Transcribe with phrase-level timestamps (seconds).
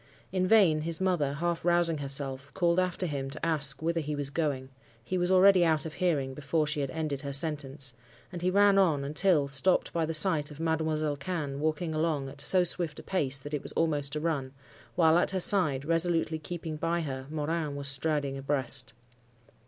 [0.31, 4.31] In vain his mother, half rousing herself, called after him to ask whither he was
[4.31, 4.69] going:
[5.03, 7.93] he was already out of hearing before she had ended her sentence,
[8.31, 12.41] and he ran on until, stopped by the sight of Mademoiselle Cannes walking along at
[12.41, 14.53] so swift a pace that it was almost a run;
[14.95, 18.93] while at her side, resolutely keeping by her, Morin was striding abreast.